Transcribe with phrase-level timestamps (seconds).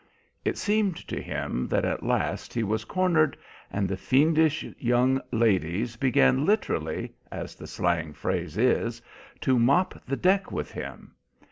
[0.43, 3.37] It seemed to him that at last he was cornered,
[3.71, 8.99] and the fiendish young ladies began literally, as the slang phrase is,
[9.41, 11.13] to mop the deck with him.